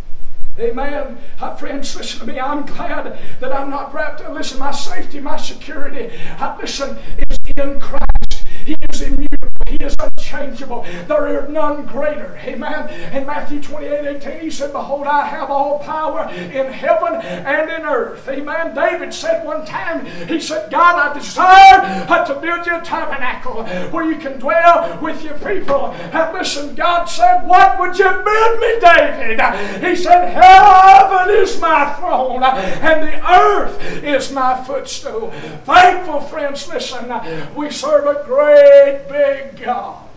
[0.60, 1.20] Amen.
[1.40, 2.40] Uh, friends, listen to me.
[2.40, 4.28] I'm glad that I'm not wrapped.
[4.28, 6.98] Listen, my safety, my security, uh, listen,
[7.30, 8.48] is in Christ.
[8.66, 9.50] He is immutable.
[9.68, 9.96] He is
[10.28, 10.84] unchangeable.
[11.08, 12.38] There is none greater.
[12.44, 12.90] Amen.
[13.14, 17.86] In Matthew 28 18, he said, Behold, I have all power in heaven and in
[17.86, 18.28] earth.
[18.28, 18.76] Amen.
[18.76, 23.64] David said one time, he said, God, I desire uh, to build you a tabernacle
[23.92, 25.88] where you can dwell with your people.
[25.92, 29.40] And listen, God said, What would you build me, David?
[29.84, 35.32] He said, Heaven is my throne uh, and the earth is my footstool.
[35.64, 37.12] Thankful friends, listen,
[37.56, 40.08] we serve a great big God.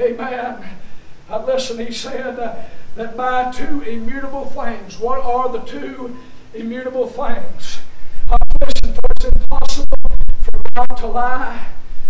[0.00, 0.64] Amen.
[1.28, 2.54] Listen, he said uh,
[2.96, 4.98] that by two immutable things.
[4.98, 6.16] What are the two
[6.54, 7.80] immutable things?
[8.26, 9.98] Uh, listen, for it's impossible
[10.42, 11.66] for God to lie.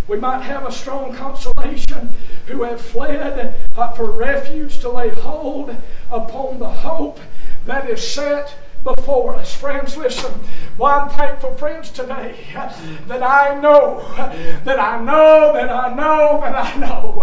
[0.07, 2.11] We might have a strong consolation
[2.47, 5.74] who have fled uh, for refuge to lay hold
[6.12, 7.18] upon the hope
[7.66, 8.55] that is set
[8.85, 9.55] before us.
[9.55, 10.33] Friends, listen.
[10.78, 12.35] Well, I'm thankful, friends, today
[13.07, 14.01] that I know,
[14.64, 17.20] that I know, that I know, that I know.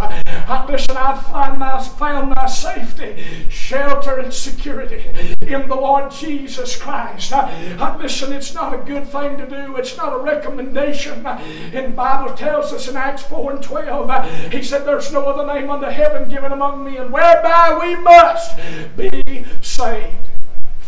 [0.48, 5.04] Uh, listen, I find my, found my safety, shelter, and security
[5.42, 7.34] in the Lord Jesus Christ.
[7.34, 7.50] Uh,
[7.80, 9.76] uh, listen, it's not a good thing to do.
[9.78, 11.26] It's not a recommendation.
[11.26, 15.52] And Bible tells us in Acts 4 and 12, uh, he said, There's no other
[15.52, 18.58] name under heaven given among men whereby we must
[18.96, 20.16] be saved.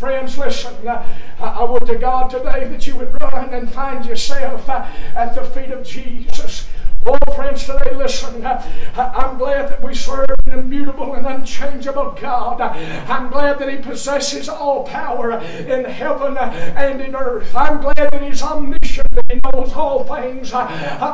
[0.00, 1.04] Friends, listen, uh,
[1.38, 5.44] I would to God today that you would run and find yourself uh, at the
[5.44, 6.66] feet of Jesus.
[7.06, 8.62] Oh, friends, today, listen, uh,
[8.96, 12.60] I'm glad that we serve an immutable and unchangeable God.
[12.60, 17.56] I'm glad that He possesses all power in heaven and in earth.
[17.56, 20.66] I'm glad that He's omniscient, He knows all things uh,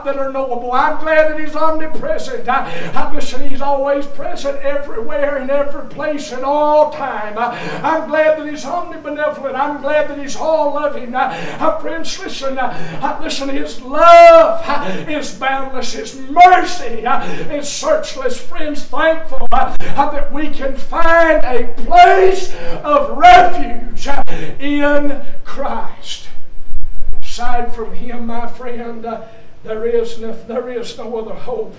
[0.05, 0.73] that are knowable.
[0.73, 2.49] I'm glad that He's omnipresent.
[2.49, 7.39] Uh, listen, He's always present everywhere, in every place, in all time.
[7.39, 9.55] Uh, I'm glad that He's omnibenevolent.
[9.55, 11.15] I'm glad that He's all loving.
[11.15, 15.76] Uh, friends, listen, uh, listen, His love uh, is boundless.
[15.83, 17.23] His mercy uh,
[17.53, 18.39] is searchless.
[18.39, 24.23] Friends, thankful uh, that we can find a place of refuge uh,
[24.59, 26.29] in Christ.
[27.23, 29.27] Aside from Him, my friend, uh,
[29.65, 31.75] there is no, there is no other hope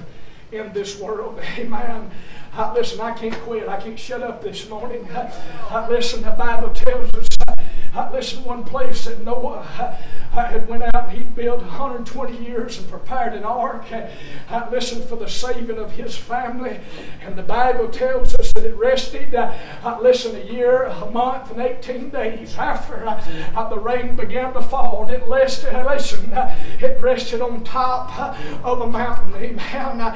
[0.51, 1.39] in this world.
[1.57, 2.11] Amen.
[2.53, 3.67] Uh, listen, I can't quit.
[3.67, 5.09] I can't shut up this morning.
[5.09, 5.31] Uh,
[5.69, 7.27] uh, listen, the Bible tells us.
[7.47, 7.56] Uh,
[8.13, 13.33] listen, one place that Noah had went out and he built 120 years and prepared
[13.33, 13.85] an ark.
[13.91, 16.79] Uh, listened for the saving of his family.
[17.21, 21.51] And the Bible tells us that it rested, uh, uh, listen, a year, a month,
[21.51, 23.23] and 18 days after uh,
[23.55, 25.03] uh, the rain began to fall.
[25.03, 29.33] And it rested, listen, it rested on top of a mountain.
[29.35, 30.15] Amen.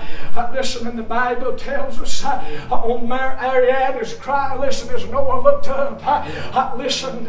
[0.53, 6.77] Listen, and the Bible tells us on Mount Ararat's cry, listen, as Noah looked up,
[6.77, 7.25] listen,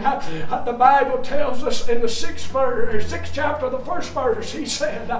[0.64, 5.11] the Bible tells us in the sixth verse, sixth chapter, the first verse, he said,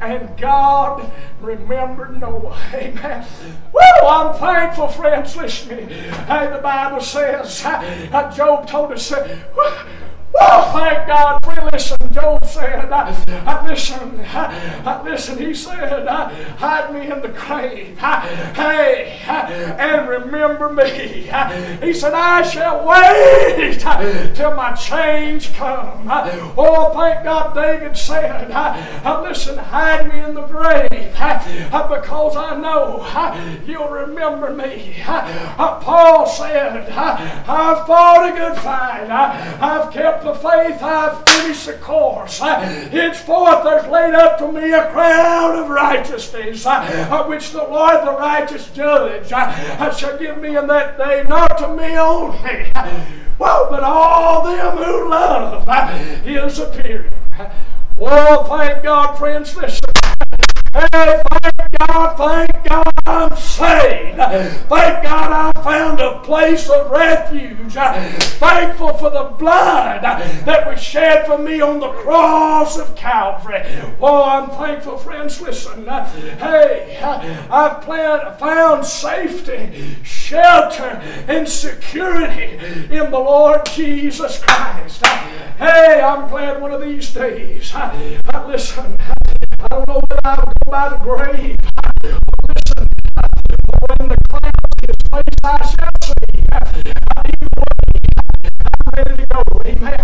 [0.00, 1.10] and God
[1.40, 2.58] remembered Noah.
[2.74, 3.26] Amen.
[3.72, 4.08] Woo!
[4.08, 5.36] I'm thankful, friends.
[5.36, 5.92] Listen to me.
[5.92, 9.38] Hey, the Bible says, uh, Job told us, uh,
[10.40, 11.96] Oh, thank God for listen.
[12.12, 13.14] Job said, uh,
[13.46, 17.98] I listen, uh, listen, he said, hide me in the grave.
[18.00, 18.20] Uh,
[18.54, 21.28] hey, and remember me.
[21.82, 23.80] He said, I shall wait
[24.34, 26.08] till my change come.
[26.56, 33.04] Oh, thank God, David said, I, listen, hide me in the grave because I know
[33.66, 34.94] you'll remember me.
[35.04, 39.10] Paul said, I've fought a good fight.
[39.10, 42.38] I've kept the faith, I've finished the course.
[42.38, 48.12] Henceforth there's laid up for me a crown of righteousness, uh, which the Lord, the
[48.12, 52.72] righteous judge, uh, uh, shall give me in that day, not to me only,
[53.38, 55.66] but all them who love
[56.24, 57.10] his appearing.
[57.96, 60.03] Well, thank God, friends, listen.
[60.74, 64.16] Hey, thank God, thank God I'm saved.
[64.16, 67.74] Thank God I found a place of refuge.
[67.74, 73.62] Thankful for the blood that was shed for me on the cross of Calvary.
[74.00, 75.40] Oh, I'm thankful, friends.
[75.40, 82.58] Listen, hey, I've planned, found safety, shelter, and security
[82.90, 85.06] in the Lord Jesus Christ.
[85.06, 87.72] Hey, I'm glad one of these days.
[88.48, 88.96] Listen,
[89.64, 91.56] I don't know whether I'll go by the grave.
[92.02, 92.86] Listen,
[93.80, 94.52] when the clouds
[94.84, 96.44] his face I shall see.
[97.16, 97.96] Either way,
[98.44, 99.40] I'm ready to go.
[99.64, 100.00] Amen.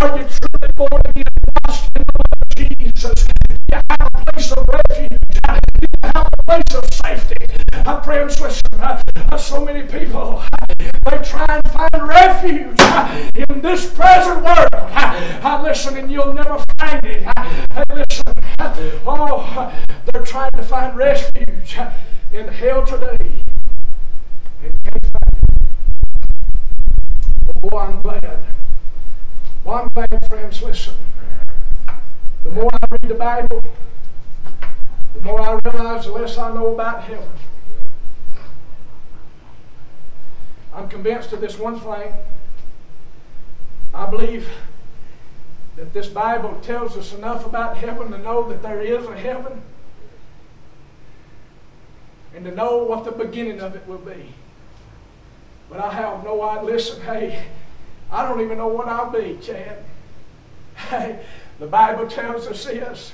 [0.00, 1.24] Are you truly born again,
[1.66, 2.48] washed in the blood of
[2.78, 3.45] Jesus?
[3.72, 5.10] You have a place of refuge.
[5.12, 7.46] You have a place of safety.
[7.72, 8.62] Uh, friends, listen.
[8.80, 10.42] Uh, so many people
[11.10, 14.68] they try and find refuge uh, in this present world.
[14.72, 17.26] Uh, listen, and you'll never find it.
[17.36, 18.74] Uh, listen, uh,
[19.06, 19.72] oh,
[20.06, 21.92] they're trying to find refuge uh,
[22.32, 23.16] in hell today.
[24.60, 25.44] Can't find it.
[27.72, 28.38] Oh, I'm glad.
[29.64, 30.94] Well, I'm glad, friends, listen.
[32.46, 33.60] The more I read the Bible,
[35.14, 37.28] the more I realize the less I know about heaven.
[40.72, 42.12] I'm convinced of this one thing.
[43.92, 44.48] I believe
[45.74, 49.60] that this Bible tells us enough about heaven to know that there is a heaven.
[52.32, 54.34] and to know what the beginning of it will be.
[55.68, 56.64] But I have no idea.
[56.64, 57.46] Listen, hey,
[58.12, 59.78] I don't even know what I'll be, Chad.
[60.76, 61.18] Hey,
[61.58, 63.12] the Bible tells us this.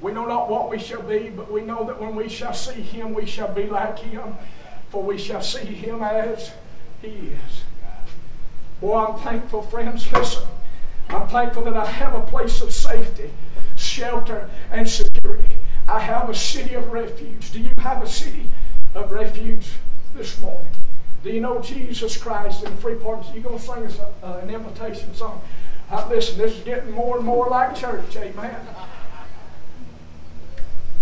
[0.00, 2.80] We know not what we shall be, but we know that when we shall see
[2.80, 4.34] him, we shall be like him,
[4.90, 6.52] for we shall see him as
[7.00, 7.62] he is.
[8.80, 10.10] Boy, I'm thankful, friends.
[10.12, 10.42] Listen,
[11.08, 13.30] I'm thankful that I have a place of safety,
[13.76, 15.56] shelter, and security.
[15.86, 17.52] I have a city of refuge.
[17.52, 18.48] Do you have a city
[18.94, 19.68] of refuge
[20.14, 20.66] this morning?
[21.22, 23.32] Do you know Jesus Christ in free pardon?
[23.34, 25.40] You going to sing us a, uh, an invitation song?
[25.92, 28.16] Listen, this is getting more and more like church.
[28.16, 28.56] Amen.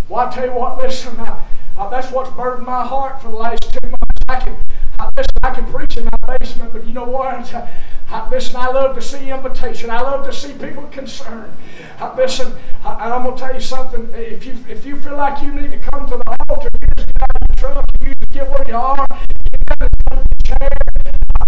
[0.09, 1.39] Well, I tell you what, listen, uh,
[1.79, 4.21] uh, that's what's burdened my heart for the last two months.
[4.29, 4.57] I can,
[4.99, 7.53] uh, listen, I can preach in my basement, but you know what?
[8.13, 9.89] Uh, listen, I love to see invitation.
[9.89, 11.53] I love to see people concerned.
[12.01, 12.49] Uh, listen,
[12.85, 14.11] and I'm going to tell you something.
[14.13, 17.07] If you if you feel like you need to come to the altar, you just
[17.07, 20.43] get out of your truck, you just get where you are, get down in the
[20.43, 20.90] chair.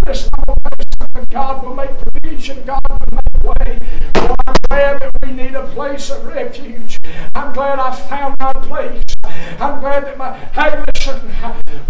[0.07, 1.27] Something.
[1.31, 2.63] God will make provision.
[2.65, 3.79] God will make way.
[4.15, 6.99] I'm glad that we need a place of refuge.
[7.35, 9.03] I'm glad I found my place.
[9.25, 11.21] I'm glad that my, hey, listen,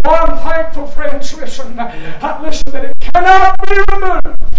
[0.05, 4.53] oh, I'm thankful, friends, listen, uh, listen, that it cannot be removed.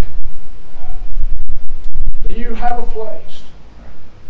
[2.29, 3.43] Do you have a place?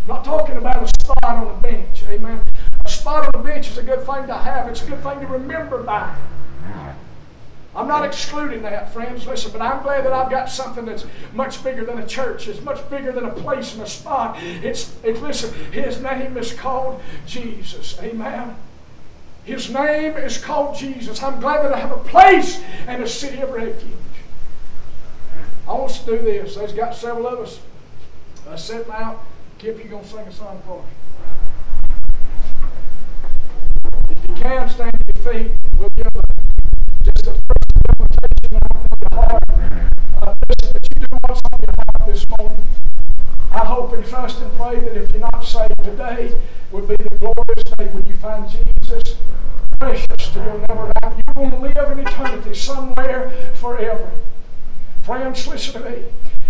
[0.03, 2.43] I'm not talking about a spot on a bench, amen.
[2.85, 5.20] A spot on a bench is a good thing to have, it's a good thing
[5.20, 6.14] to remember by.
[7.77, 9.27] I'm not excluding that, friends.
[9.27, 12.47] Listen, but I'm glad that I've got something that's much bigger than a church.
[12.47, 14.37] It's much bigger than a place and a spot.
[14.41, 17.99] It's, it, listen, His name is called Jesus.
[18.01, 18.57] Amen.
[19.45, 21.22] His name is called Jesus.
[21.22, 23.91] I'm glad that I have a place and a city of refuge.
[25.66, 26.55] I want to do this.
[26.55, 27.61] There's got several of us
[28.49, 29.22] uh, sitting out.
[29.59, 30.87] Kip, you gonna sing a song for us?
[34.11, 35.51] If you can, stand to your feet.
[35.77, 36.24] We'll give
[37.99, 38.09] you.
[43.51, 46.34] I hope and trust and pray that if you're not saved today,
[46.72, 49.16] would be the glorious day when you find Jesus
[49.78, 51.22] precious to your never die.
[51.26, 54.11] You're going to live in eternity somewhere forever.
[55.03, 56.05] Friends, listen to me.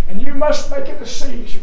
[0.08, 1.62] And you must make a decision.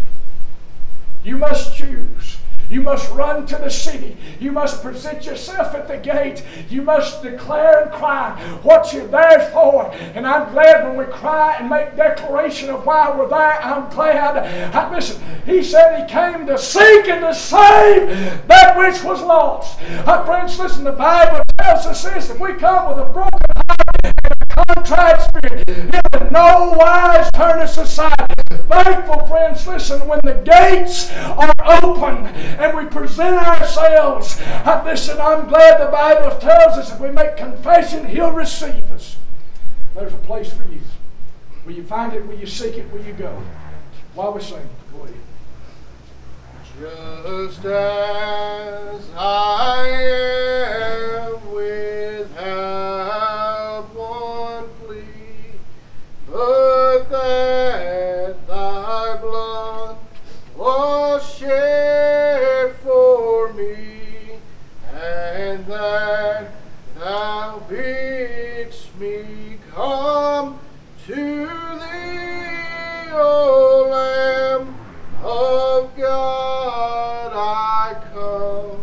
[1.23, 2.37] You must choose.
[2.71, 4.15] You must run to the city.
[4.39, 6.43] You must present yourself at the gate.
[6.69, 9.91] You must declare and cry what you're there for.
[9.91, 13.61] And I'm glad when we cry and make declaration of why we're there.
[13.61, 14.37] I'm glad.
[14.73, 19.77] I, listen, he said he came to seek and to save that which was lost.
[20.05, 22.29] Uh, friends, listen, the Bible tells us this.
[22.29, 24.15] If we come with a broken heart
[24.55, 28.15] contrite spirit, it will no wise turn us aside.
[28.69, 31.51] Thankful friends, listen, when the gates are
[31.83, 37.11] open and we present ourselves, uh, listen, I'm glad the Bible tells us if we
[37.11, 39.17] make confession, He'll receive us.
[39.95, 40.81] There's a place for you.
[41.65, 42.25] Will you find it?
[42.25, 42.91] Will you seek it?
[42.91, 43.41] Will you go?
[44.15, 45.15] While we sing, go ahead.
[46.79, 51.51] Just as I am
[52.31, 53.03] without
[53.93, 55.59] one plea,
[56.27, 59.97] but that thy blood
[60.55, 64.39] was shed for me,
[64.93, 66.51] and that
[66.97, 70.59] thou bidst me come
[71.05, 74.75] to thee, O Lamb
[75.23, 78.81] of God, I come,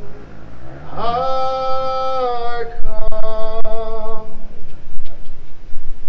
[0.92, 2.72] I
[3.20, 4.26] come.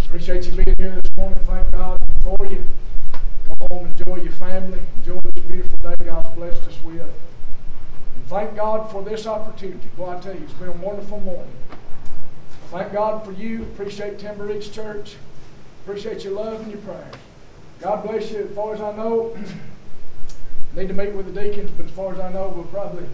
[0.05, 1.43] Appreciate you being here this morning.
[1.43, 2.63] Thank God for you.
[3.47, 7.01] Go home, enjoy your family, enjoy this beautiful day God's blessed us with.
[7.01, 9.87] And thank God for this opportunity.
[9.97, 11.51] Boy, I tell you, it's been a wonderful morning.
[12.69, 13.63] Thank God for you.
[13.63, 15.15] Appreciate Timber Ridge Church.
[15.83, 17.15] Appreciate your love and your prayers.
[17.79, 18.47] God bless you.
[18.47, 19.35] As far as I know,
[20.75, 23.05] need to meet with the deacons, but as far as I know, we'll probably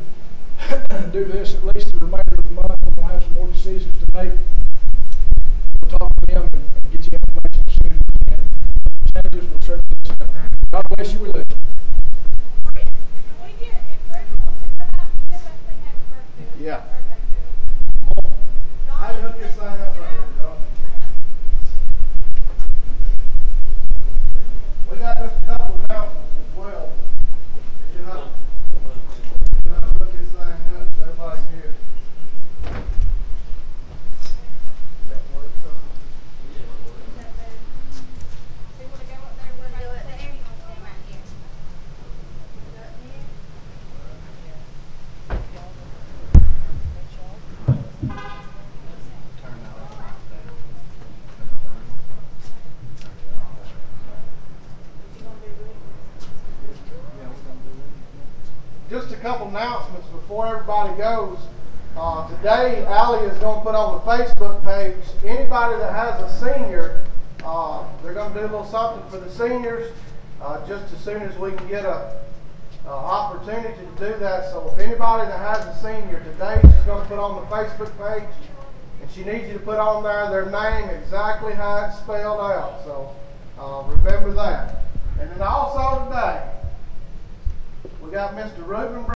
[1.12, 2.80] do this at least the remainder of the month.
[2.96, 4.34] We'll have some more decisions to make.
[5.82, 8.42] We'll talk to them and, and get you information as soon as we can.
[9.32, 9.96] Changes will certainly.
[10.20, 10.30] let.
[10.72, 11.20] God bless you.
[11.20, 11.56] We love you.
[16.66, 16.82] Yeah.
[18.90, 20.56] How do you hook this thing up right here, Joe?
[24.90, 26.92] We got just a couple of announcements as well.
[27.96, 28.24] You know,
[29.64, 31.74] you know, hook this thing up so everybody can hear.
[59.26, 60.46] couple announcements before
[60.98, 61.38] goes.
[61.98, 66.40] Uh, today, Allie is going to put on the Facebook page anybody that has a
[66.40, 67.02] senior.
[67.44, 69.92] Uh, they're going to do a little something for the seniors
[70.42, 72.22] uh, just as soon as we can get a,
[72.86, 74.52] a opportunity to do that.
[74.52, 77.92] So if anybody that has a senior today, she's going to put on the Facebook
[77.98, 78.30] page,
[79.02, 82.84] and she needs you to put on there their name exactly how it's spelled out.
[82.86, 83.14] So
[83.60, 84.84] uh, remember that.
[85.20, 86.42] And then also today,
[88.02, 88.66] we got Mr.
[88.66, 89.04] Reuben.